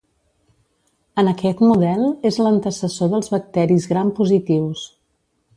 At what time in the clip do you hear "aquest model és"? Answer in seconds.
1.33-2.41